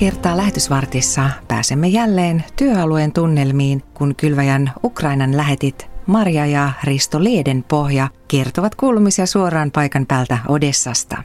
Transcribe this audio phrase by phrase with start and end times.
[0.00, 8.08] Kertaa lähetysvartissa pääsemme jälleen työalueen tunnelmiin, kun kylväjän Ukrainan lähetit Marja ja Risto Lieden pohja
[8.28, 11.22] kertovat kuulumisia suoraan paikan päältä Odessasta.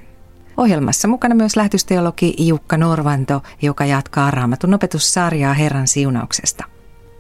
[0.58, 6.64] Ohjelmassa mukana myös lähetysteologi Jukka Norvanto, joka jatkaa raamatun opetussarjaa Herran siunauksesta.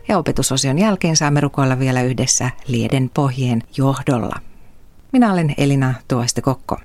[0.07, 4.35] Ja opetusosion jälkeen saamme rukoilla vielä yhdessä Lieden pohjien johdolla.
[5.11, 6.77] Minä olen Elina Tuoiste Kokko.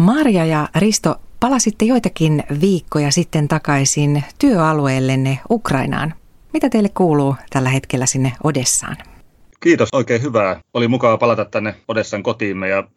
[0.00, 6.14] Marja ja Risto palasitte joitakin viikkoja sitten takaisin työalueellenne Ukrainaan.
[6.52, 8.96] Mitä teille kuuluu tällä hetkellä sinne Odessaan?
[9.60, 10.60] Kiitos, oikein hyvää.
[10.74, 12.88] Oli mukava palata tänne Odessan kotiimme ja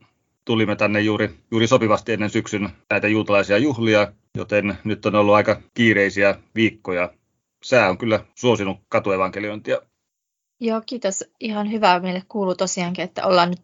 [0.46, 5.62] tulimme tänne juuri, juuri sopivasti ennen syksyn näitä juutalaisia juhlia, joten nyt on ollut aika
[5.74, 7.14] kiireisiä viikkoja.
[7.64, 9.82] Sää on kyllä suosinut katuevankeliointia.
[10.60, 11.24] Joo, kiitos.
[11.40, 13.62] Ihan hyvää meille kuuluu tosiaankin, että ollaan nyt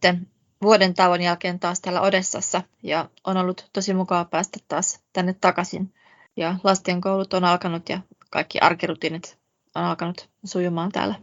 [0.61, 5.93] vuoden tauon jälkeen taas täällä Odessassa ja on ollut tosi mukava päästä taas tänne takaisin.
[6.37, 9.37] Ja lasten koulut on alkanut ja kaikki arkirutiinit
[9.75, 11.15] on alkanut sujumaan täällä.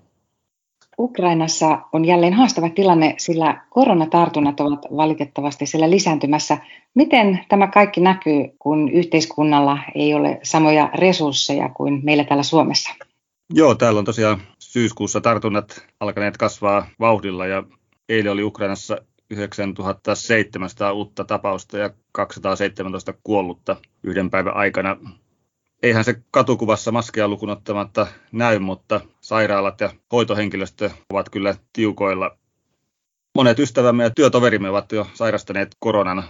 [0.99, 6.59] Ukrainassa on jälleen haastava tilanne, sillä koronatartunnat ovat valitettavasti siellä lisääntymässä.
[6.95, 12.95] Miten tämä kaikki näkyy, kun yhteiskunnalla ei ole samoja resursseja kuin meillä täällä Suomessa?
[13.55, 17.63] Joo, täällä on tosiaan syyskuussa tartunnat alkaneet kasvaa vauhdilla ja
[18.09, 18.99] eilen oli Ukrainassa
[19.31, 24.97] 9700 uutta tapausta ja 217 kuollutta yhden päivän aikana
[25.83, 32.39] eihän se katukuvassa maskeja lukunottamatta näy, mutta sairaalat ja hoitohenkilöstö ovat kyllä tiukoilla.
[33.35, 36.25] Monet ystävämme ja työtoverimme ovat jo sairastaneet koronan.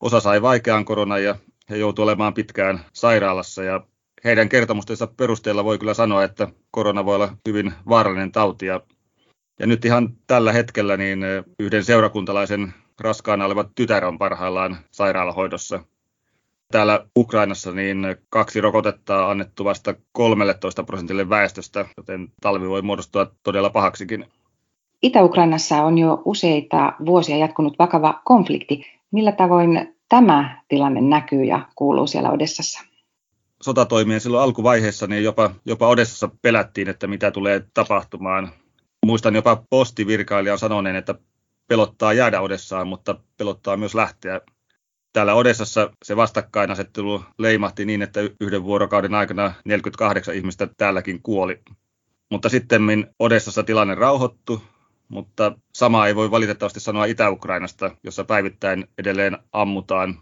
[0.00, 1.36] Osa sai vaikean koronan ja
[1.70, 3.86] he joutuivat olemaan pitkään sairaalassa ja
[4.24, 8.66] heidän kertomustensa perusteella voi kyllä sanoa, että korona voi olla hyvin vaarallinen tauti.
[8.66, 8.80] Ja,
[9.58, 11.24] ja nyt ihan tällä hetkellä niin
[11.58, 15.84] yhden seurakuntalaisen raskaana oleva tytär on parhaillaan sairaalahoidossa
[16.74, 23.30] täällä Ukrainassa niin kaksi rokotetta on annettu vasta 13 prosentille väestöstä, joten talvi voi muodostua
[23.42, 24.26] todella pahaksikin.
[25.02, 28.86] Itä-Ukrainassa on jo useita vuosia jatkunut vakava konflikti.
[29.10, 32.80] Millä tavoin tämä tilanne näkyy ja kuuluu siellä Odessassa?
[33.62, 38.52] Sotatoimien silloin alkuvaiheessa niin jopa, jopa Odessassa pelättiin, että mitä tulee tapahtumaan.
[39.04, 41.14] Muistan jopa postivirkailijan sanoneen, että
[41.68, 44.40] pelottaa jäädä Odessaan, mutta pelottaa myös lähteä
[45.14, 51.60] täällä Odessassa se vastakkainasettelu leimahti niin, että yhden vuorokauden aikana 48 ihmistä täälläkin kuoli.
[52.30, 52.82] Mutta sitten
[53.18, 54.60] Odessassa tilanne rauhoittui,
[55.08, 60.18] mutta sama ei voi valitettavasti sanoa Itä-Ukrainasta, jossa päivittäin edelleen ammutaan.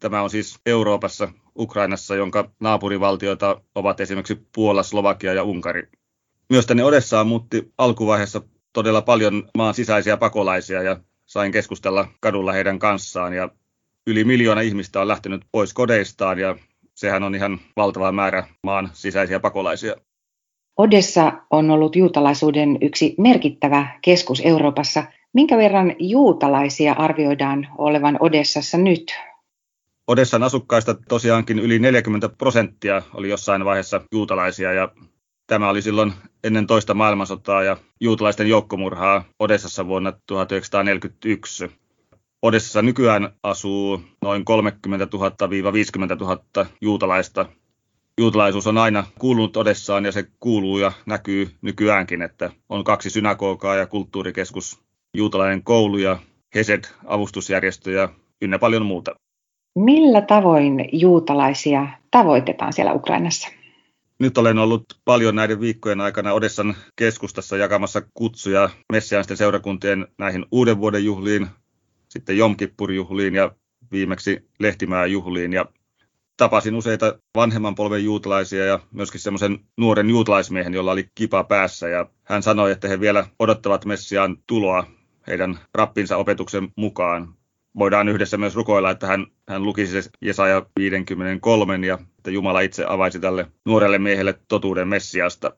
[0.00, 5.88] Tämä on siis Euroopassa, Ukrainassa, jonka naapurivaltioita ovat esimerkiksi Puola, Slovakia ja Unkari.
[6.50, 10.96] Myös tänne Odessaan muutti alkuvaiheessa todella paljon maan sisäisiä pakolaisia ja
[11.26, 13.48] sain keskustella kadulla heidän kanssaan ja
[14.06, 16.56] yli miljoona ihmistä on lähtenyt pois kodeistaan ja
[16.94, 19.96] sehän on ihan valtava määrä maan sisäisiä pakolaisia.
[20.76, 25.04] Odessa on ollut juutalaisuuden yksi merkittävä keskus Euroopassa.
[25.32, 29.14] Minkä verran juutalaisia arvioidaan olevan Odessassa nyt?
[30.06, 34.88] Odessan asukkaista tosiaankin yli 40 prosenttia oli jossain vaiheessa juutalaisia ja
[35.50, 36.12] tämä oli silloin
[36.44, 41.70] ennen toista maailmansotaa ja juutalaisten joukkomurhaa Odessassa vuonna 1941.
[42.42, 45.06] Odessassa nykyään asuu noin 30
[46.14, 47.46] 000-50 000 juutalaista.
[48.18, 53.76] Juutalaisuus on aina kuulunut Odessaan ja se kuuluu ja näkyy nykyäänkin, että on kaksi synagogaa
[53.76, 54.80] ja kulttuurikeskus,
[55.16, 56.18] juutalainen koulu ja
[56.54, 58.08] Hesed-avustusjärjestö ja
[58.42, 59.14] ynnä paljon muuta.
[59.78, 63.59] Millä tavoin juutalaisia tavoitetaan siellä Ukrainassa?
[64.20, 70.78] Nyt olen ollut paljon näiden viikkojen aikana Odessan keskustassa jakamassa kutsuja messiaanisten seurakuntien näihin uuden
[70.78, 71.46] vuoden juhliin,
[72.08, 73.50] sitten Jomkippur-juhliin ja
[73.92, 75.64] viimeksi Lehtimään juhliin ja
[76.36, 82.06] tapasin useita vanhemman polven juutalaisia ja myöskin semmoisen nuoren juutalaismiehen, jolla oli kipa päässä ja
[82.24, 84.86] hän sanoi, että he vielä odottavat Messiaan tuloa
[85.26, 87.34] heidän rappinsa opetuksen mukaan.
[87.78, 93.20] Voidaan yhdessä myös rukoilla, että hän, hän lukisi Jesaja 53 ja että Jumala itse avaisi
[93.20, 95.52] tälle nuorelle miehelle totuuden Messiasta.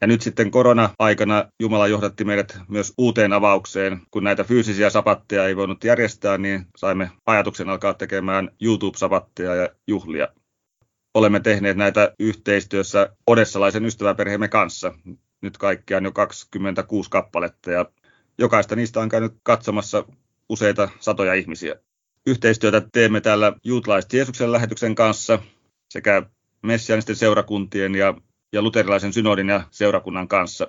[0.00, 4.00] Ja nyt sitten korona-aikana Jumala johdatti meidät myös uuteen avaukseen.
[4.10, 10.28] Kun näitä fyysisiä sapatteja ei voinut järjestää, niin saimme ajatuksen alkaa tekemään YouTube-sapatteja ja juhlia.
[11.14, 14.94] Olemme tehneet näitä yhteistyössä odessalaisen ystäväperheemme kanssa.
[15.40, 17.86] Nyt kaikkiaan jo 26 kappaletta ja
[18.38, 20.04] jokaista niistä on käynyt katsomassa
[20.48, 21.74] useita satoja ihmisiä.
[22.26, 25.38] Yhteistyötä teemme täällä juutalaiset Jeesuksen lähetyksen kanssa
[25.88, 26.22] sekä
[26.62, 28.14] messianisten seurakuntien ja
[28.54, 30.68] ja luterilaisen synodin ja seurakunnan kanssa.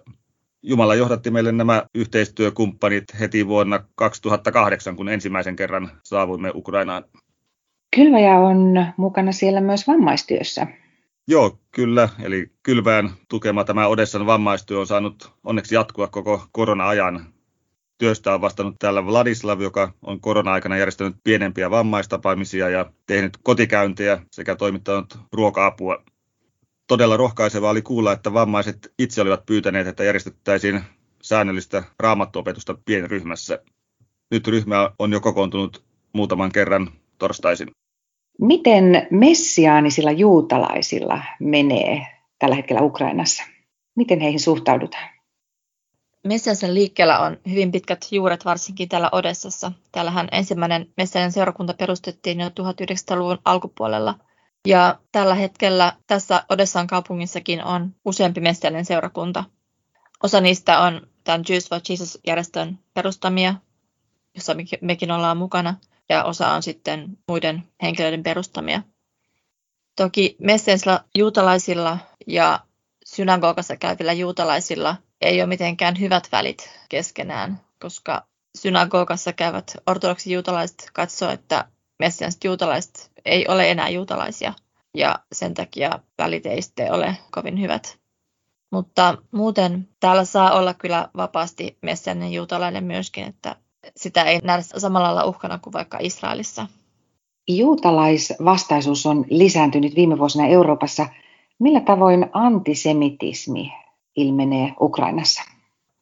[0.64, 7.04] Jumala johdatti meille nämä yhteistyökumppanit heti vuonna 2008, kun ensimmäisen kerran saavuimme Ukrainaan.
[7.96, 10.68] Kylväjä on mukana siellä myös vammaistyössä.
[11.28, 12.10] Joo, kyllä.
[12.24, 17.26] Eli kylvään tukema tämä Odessan vammaistyö on saanut onneksi jatkua koko korona-ajan.
[17.98, 24.56] Työstä on vastannut täällä Vladislav, joka on korona-aikana järjestänyt pienempiä vammaistapaamisia ja tehnyt kotikäyntejä sekä
[24.56, 26.04] toimittanut ruoka-apua.
[26.88, 30.82] Todella rohkaisevaa oli kuulla, että vammaiset itse olivat pyytäneet, että järjestettäisiin
[31.22, 33.60] säännöllistä raamattuopetusta pienryhmässä.
[34.32, 35.84] Nyt ryhmä on jo kokoontunut
[36.14, 37.72] muutaman kerran torstaisin.
[38.42, 42.08] Miten messiaanisilla juutalaisilla menee
[42.40, 43.44] tällä hetkellä Ukrainassa?
[43.96, 45.15] Miten heihin suhtaudutaan?
[46.26, 49.72] Messiasen liikkeellä on hyvin pitkät juuret, varsinkin täällä Odessassa.
[49.92, 54.16] Täällähän ensimmäinen Messianen seurakunta perustettiin jo 1900-luvun alkupuolella.
[54.68, 59.44] Ja tällä hetkellä tässä Odessan kaupungissakin on useampi Messianen seurakunta.
[60.24, 63.56] Osa niistä on tämän Jews for Jesus-järjestön perustamia,
[64.36, 65.76] jossa mekin ollaan mukana,
[66.10, 68.82] ja osa on sitten muiden henkilöiden perustamia.
[69.96, 72.60] Toki messianisilla juutalaisilla ja
[73.06, 78.26] synagogassa käyvillä juutalaisilla ei ole mitenkään hyvät välit keskenään, koska
[78.58, 81.66] synagogassa käyvät ortodoksi juutalaiset katsoo, että
[82.00, 84.54] messianiset juutalaiset ei ole enää juutalaisia
[84.94, 88.00] ja sen takia välit ei sitten ole kovin hyvät.
[88.72, 93.56] Mutta muuten täällä saa olla kyllä vapaasti messianinen juutalainen myöskin, että
[93.98, 96.68] sitä ei nähdä samalla lailla uhkana kuin vaikka Israelissa.
[97.48, 101.08] Juutalaisvastaisuus on lisääntynyt viime vuosina Euroopassa.
[101.60, 103.72] Millä tavoin antisemitismi
[104.16, 105.42] ilmenee Ukrainassa?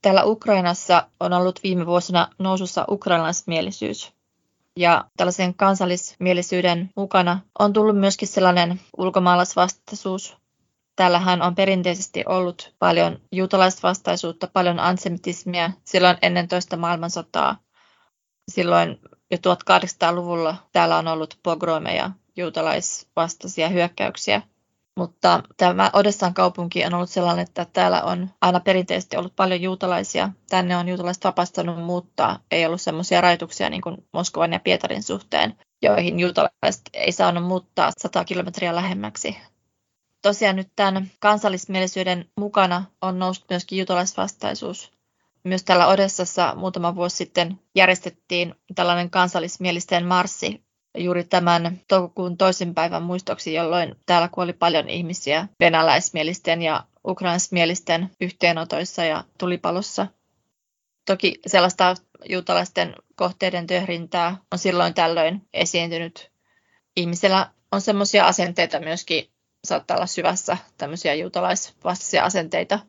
[0.02, 4.14] Täällä Ukrainassa on ollut viime vuosina nousussa ukrainalaismielisyys.
[4.78, 10.38] Ja tällaisen kansallismielisyyden mukana on tullut myöskin sellainen ulkomaalaisvastaisuus.
[10.96, 17.58] Täällähän on perinteisesti ollut paljon juutalaisvastaisuutta, paljon antisemitismiä silloin ennen toista maailmansotaa.
[18.52, 19.00] Silloin
[19.32, 24.42] jo 1800-luvulla täällä on ollut pogromeja, juutalaisvastaisia hyökkäyksiä–
[24.98, 30.30] mutta tämä Odessan kaupunki on ollut sellainen, että täällä on aina perinteisesti ollut paljon juutalaisia.
[30.50, 32.40] Tänne on juutalaiset vapastanut muuttaa.
[32.52, 37.92] Ei ollut semmoisia rajoituksia niin kuin Moskovan ja Pietarin suhteen, joihin juutalaiset ei saanut muuttaa
[37.98, 39.38] 100 kilometriä lähemmäksi.
[40.22, 44.92] Tosiaan nyt tämän kansallismielisyyden mukana on noussut myöskin juutalaisvastaisuus.
[45.44, 50.63] Myös täällä Odessassa muutama vuosi sitten järjestettiin tällainen kansallismielisten marssi
[50.98, 59.04] juuri tämän toukokuun toisen päivän muistoksi, jolloin täällä kuoli paljon ihmisiä venäläismielisten ja ukrainsmielisten yhteenotoissa
[59.04, 60.08] ja tulipalossa.
[61.06, 61.96] Toki sellaista
[62.30, 66.32] juutalaisten kohteiden töhrintää on silloin tällöin esiintynyt.
[66.96, 69.30] Ihmisellä on semmoisia asenteita myöskin,
[69.64, 72.80] saattaa olla syvässä tämmöisiä juutalaisvastaisia asenteita.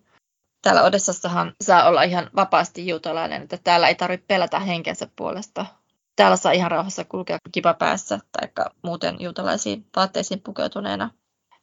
[0.63, 5.67] Täällä Odessassahan saa olla ihan vapaasti juutalainen, että täällä ei tarvitse pelätä henkensä puolesta,
[6.17, 11.11] täällä saa ihan rauhassa kulkea kipa päässä tai muuten juutalaisiin vaatteisiin pukeutuneena,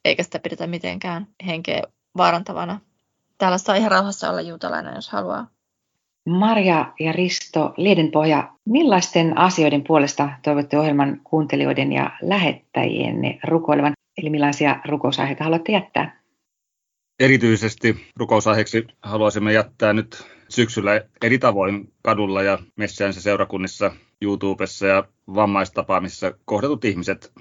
[0.06, 1.82] eikä sitä pidetä mitenkään henkeä
[2.18, 2.80] vaarantavana.
[3.38, 5.48] Täällä saa ihan rauhassa olla juutalainen, jos haluaa.
[6.30, 13.94] Marja ja Risto Liedenpohja, millaisten asioiden puolesta toivotte ohjelman kuuntelijoiden ja lähettäjienne rukoilevan?
[14.18, 16.22] Eli millaisia rukousaiheita haluatte jättää?
[17.20, 23.92] Erityisesti rukousaiheeksi haluaisimme jättää nyt syksyllä eri tavoin kadulla ja messiänsä seurakunnissa,
[24.22, 25.04] YouTubessa ja
[25.36, 27.34] vammaistapaamisissa kohdatut ihmiset,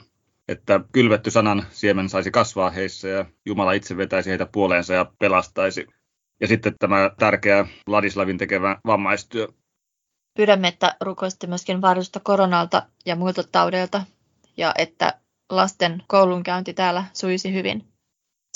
[0.48, 5.86] että kylvetty sanan siemen saisi kasvaa heissä ja Jumala itse vetäisi heitä puoleensa ja pelastaisi.
[6.40, 9.48] Ja sitten tämä tärkeä Ladislavin tekevä vammaistyö.
[10.36, 14.02] Pyydämme, että rukoisitte myöskin varjosta koronalta ja muilta taudeilta
[14.56, 17.84] ja että lasten koulunkäynti täällä suisi hyvin.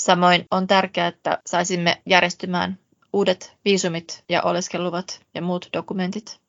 [0.01, 2.79] Samoin on tärkeää, että saisimme järjestymään
[3.15, 6.39] uudet viisumit ja oleskeluvat ja muut dokumentit.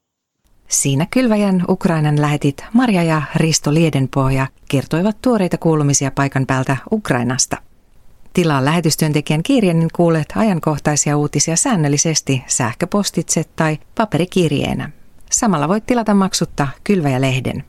[0.69, 7.57] Siinä kylväjän Ukrainan lähetit Marja ja Risto Liedenpohja kertoivat tuoreita kuulumisia paikan päältä Ukrainasta.
[8.33, 14.91] Tilaa lähetystyöntekijän kirjeen, niin kuulet ajankohtaisia uutisia säännöllisesti sähköpostitse tai paperikirjeenä.
[15.31, 17.65] Samalla voit tilata maksutta Kylväjä-lehden.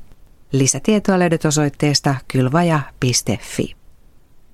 [0.52, 3.76] Lisätietoa löydät osoitteesta kylvaja.fi.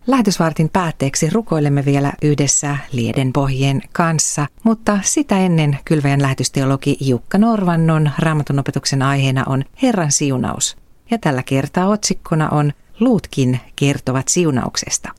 [0.07, 8.59] Lähetysvartin päätteeksi rukoilemme vielä yhdessä Liedenpohjien kanssa, mutta sitä ennen kylväjän lähetysteologi Jukka Norvannon raamatun
[8.59, 10.77] opetuksen aiheena on Herran siunaus.
[11.11, 15.09] Ja tällä kertaa otsikkona on Luutkin kertovat siunauksesta.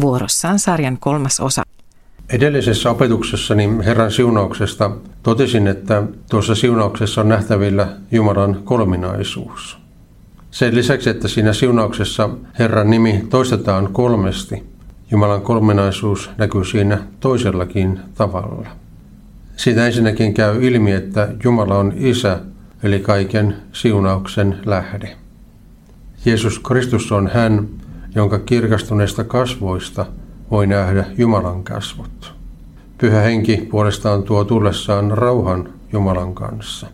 [0.00, 1.62] Vuorossa on sarjan kolmas osa.
[2.28, 4.90] Edellisessä opetuksessani Herran siunauksesta
[5.22, 9.79] totesin, että tuossa siunauksessa on nähtävillä Jumalan kolminaisuus.
[10.50, 12.28] Sen lisäksi, että siinä siunauksessa
[12.58, 14.64] Herran nimi toistetaan kolmesti,
[15.10, 18.68] Jumalan kolminaisuus näkyy siinä toisellakin tavalla.
[19.56, 22.40] Siitä ensinnäkin käy ilmi, että Jumala on Isä,
[22.82, 25.16] eli kaiken siunauksen lähde.
[26.24, 27.68] Jeesus Kristus on hän,
[28.14, 30.06] jonka kirkastuneista kasvoista
[30.50, 32.34] voi nähdä Jumalan kasvot.
[32.98, 36.86] Pyhä henki puolestaan tuo tullessaan rauhan Jumalan kanssa.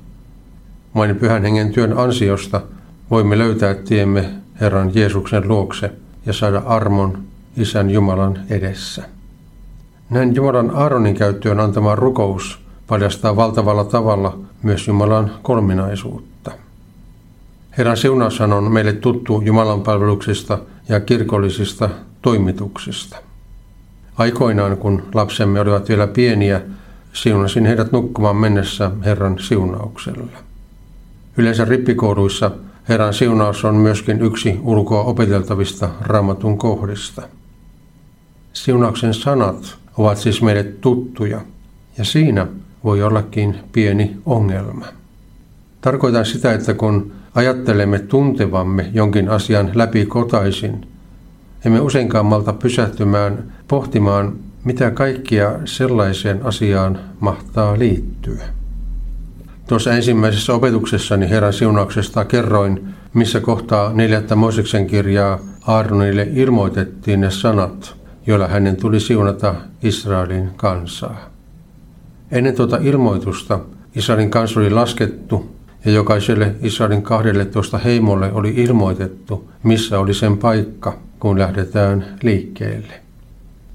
[0.95, 2.61] Vain pyhän hengen työn ansiosta
[3.11, 5.93] voimme löytää tiemme Herran Jeesuksen luokse
[6.27, 7.19] ja saada armon
[7.57, 9.03] Isän Jumalan edessä.
[10.11, 16.51] Näin Jumalan Aaronin käyttöön antama rukous paljastaa valtavalla tavalla myös Jumalan kolminaisuutta.
[17.79, 20.59] Herran siunaushan on meille tuttu Jumalan palveluksista
[20.89, 21.91] ja kirkollisista
[22.23, 23.17] toimituksista.
[24.17, 26.61] Aikoinaan, kun lapsemme olivat vielä pieniä,
[27.13, 30.39] siunasin heidät nukkumaan mennessä Herran siunauksella.
[31.37, 32.51] Yleensä rippikouluissa
[32.89, 37.23] Herran siunaus on myöskin yksi ulkoa opeteltavista raamatun kohdista.
[38.53, 41.41] Siunauksen sanat ovat siis meille tuttuja,
[41.99, 42.47] ja siinä
[42.85, 44.87] voi ollakin pieni ongelma.
[45.81, 50.87] Tarkoitan sitä, että kun ajattelemme tuntevamme jonkin asian läpi kotaisin,
[51.65, 54.33] emme useinkaan malta pysähtymään pohtimaan,
[54.65, 58.43] mitä kaikkia sellaiseen asiaan mahtaa liittyä.
[59.69, 67.97] Tuossa ensimmäisessä opetuksessani Herran siunauksesta kerroin, missä kohtaa neljättä Mooseksen kirjaa Aaronille ilmoitettiin ne sanat,
[68.27, 71.31] joilla hänen tuli siunata Israelin kansaa.
[72.31, 73.61] Ennen tuota ilmoitusta
[73.97, 80.99] Israelin kansa oli laskettu ja jokaiselle Israelin 12 heimolle oli ilmoitettu, missä oli sen paikka,
[81.21, 82.93] kun lähdetään liikkeelle.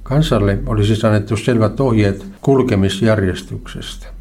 [0.04, 4.21] Kansalle oli siis annettu selvät ohjeet kulkemisjärjestyksestä.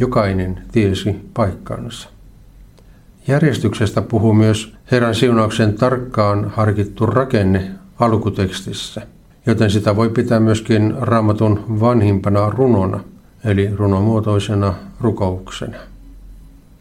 [0.00, 2.08] Jokainen tiesi paikkansa.
[3.28, 9.06] Järjestyksestä puhuu myös Herran siunauksen tarkkaan harkittu rakenne alkutekstissä,
[9.46, 13.00] joten sitä voi pitää myöskin raamatun vanhimpana runona,
[13.44, 15.76] eli runomuotoisena rukouksena.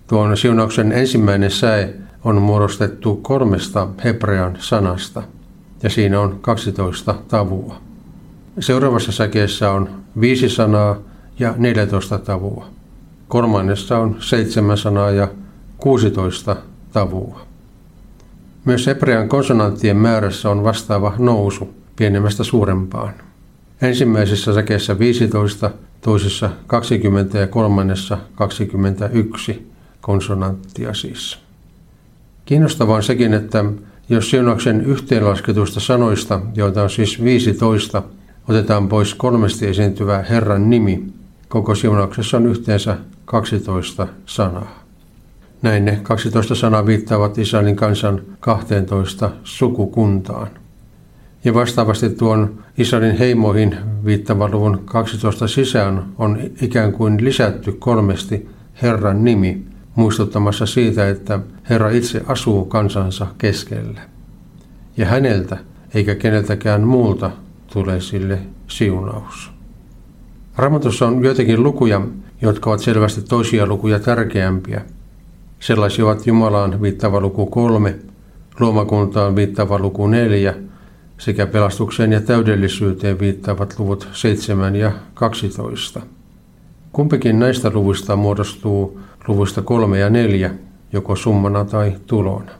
[0.08, 5.24] Tuon siunauksen ensimmäinen säe on muodostettu kolmesta hebrean sanasta,
[5.84, 7.75] ja siinä on 12 tavua.
[8.60, 9.89] Seuraavassa säkeessä on
[10.22, 10.96] viisi sanaa
[11.39, 12.79] ja 14 tavua.
[13.30, 15.28] Kolmannessa on seitsemän sanaa ja
[15.78, 16.56] 16
[16.94, 17.42] tavua.
[18.66, 23.14] Myös hebrean konsonanttien määrässä on vastaava nousu pienemmästä suurempaan.
[23.82, 25.72] Ensimmäisessä säkeessä 15,
[26.02, 29.72] toisessa 20 ja kolmannessa 21
[30.02, 31.40] konsonanttia siis.
[32.46, 33.66] Kiinnostavaa on sekin, että
[34.10, 38.04] jos siunauksen yhteenlasketusta sanoista, joita on siis 15,
[38.48, 41.06] otetaan pois kolmesti esiintyvä Herran nimi,
[41.48, 42.98] koko siunauksessa on yhteensä
[43.30, 44.84] 12 sanaa.
[45.62, 50.48] Näin ne 12 sanaa viittaavat Israelin kansan 12 sukukuntaan.
[51.44, 58.50] Ja vastaavasti tuon Israelin heimoihin viittava luvun 12 sisään on ikään kuin lisätty kolmesti
[58.82, 64.02] Herran nimi, muistuttamassa siitä, että Herra itse asuu kansansa keskellä.
[64.98, 65.58] Ja häneltä
[65.94, 67.32] eikä keneltäkään muulta
[67.74, 69.52] tulee sille siunaus.
[70.58, 72.02] Raamatussa on joitakin lukuja,
[72.41, 74.81] jotka ovat selvästi toisia lukuja tärkeämpiä.
[75.60, 77.96] Sellaisia ovat Jumalaan viittava luku kolme,
[78.60, 80.55] luomakuntaan viittava luku neljä
[81.17, 86.01] sekä pelastukseen ja täydellisyyteen viittaavat luvut 7 ja 12.
[86.91, 90.51] Kumpikin näistä luvuista muodostuu luvuista 3 ja 4,
[90.93, 92.51] joko summana tai tulona.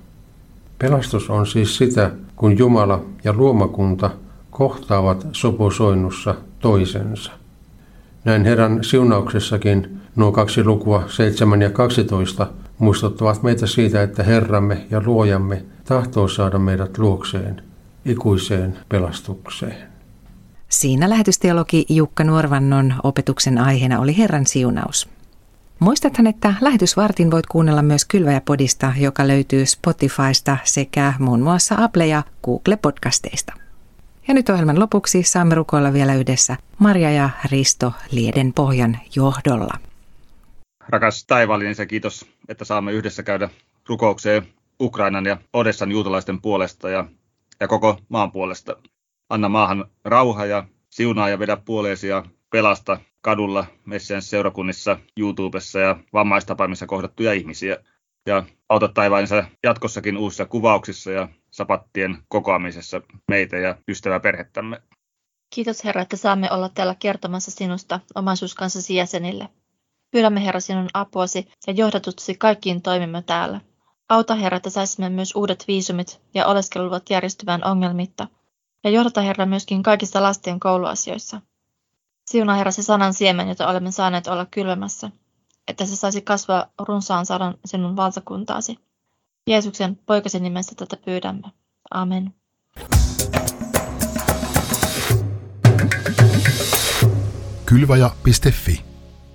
[0.80, 4.12] Pelastus on siis sitä, kun Jumala ja luomakunta
[4.52, 7.39] kohtaavat sopusoinnussa toisensa.
[8.24, 12.48] Näin Herran siunauksessakin nuo kaksi lukua 7 ja 12
[12.78, 17.62] muistuttavat meitä siitä, että Herramme ja luojamme tahtoo saada meidät luokseen,
[18.06, 19.78] ikuiseen pelastukseen.
[20.70, 25.10] Siinä lähetysteologi Jukka Nuorvannon opetuksen aiheena oli Herran siunaus.
[25.80, 32.24] Muistathan, että lähetysvartin voit kuunnella myös Kylväjä-podista, joka löytyy Spotifysta sekä muun muassa Apple- ja
[32.44, 33.59] Google-podcasteista.
[34.30, 39.74] Ja nyt ohjelman lopuksi saamme rukoilla vielä yhdessä Maria ja Risto Lieden pohjan johdolla.
[40.90, 43.50] Rakas taivaallinen se kiitos, että saamme yhdessä käydä
[43.88, 44.48] rukoukseen
[44.82, 47.06] Ukrainan ja Odessan juutalaisten puolesta ja,
[47.60, 48.76] ja koko maan puolesta.
[49.30, 55.98] Anna maahan rauha ja siunaa ja vedä puoleesi ja pelasta kadulla, Messian seurakunnissa, YouTubessa ja
[56.14, 57.78] vammaistapaimissa kohdattuja ihmisiä.
[58.26, 61.28] Ja auta taivaaninsa jatkossakin uusissa kuvauksissa ja
[61.60, 64.82] sapattien kokoamisessa meitä ja ystäväperhettämme.
[65.50, 69.50] Kiitos Herra, että saamme olla täällä kertomassa sinusta omaisuuskanssasi jäsenille.
[70.12, 73.62] Pyydämme Herra sinun apuasi ja johdatuksi kaikkiin toimimme täällä.
[74.10, 78.28] Auta Herra, että saisimme myös uudet viisumit ja oleskeluluvat järjestyvään ongelmitta.
[78.84, 81.42] Ja johdata Herra myöskin kaikissa lasten kouluasioissa.
[82.26, 85.10] Siunaa Herra se sanan siemen, jota olemme saaneet olla kylvämässä,
[85.68, 88.89] että se saisi kasvaa runsaan sadan sinun valtakuntaasi.
[89.50, 91.52] Jeesuksen poikasen nimessä tätä pyydämme.
[91.92, 92.34] Amen.
[97.66, 98.89] Kylvaja.fi